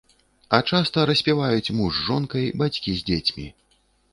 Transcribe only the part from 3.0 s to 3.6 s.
з дзецьмі.